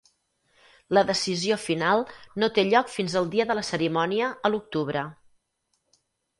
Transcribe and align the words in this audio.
La 0.97 1.03
decisió 1.09 1.57
final 1.65 2.01
no 2.45 2.49
té 2.57 2.65
lloc 2.71 2.91
fins 2.95 3.19
al 3.23 3.31
dia 3.37 3.49
de 3.53 3.59
la 3.61 3.67
cerimònia 3.71 4.33
a 4.51 4.55
l'octubre. 4.55 5.09